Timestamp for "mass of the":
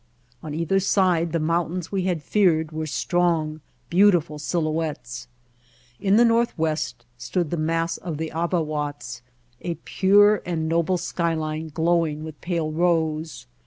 7.57-8.31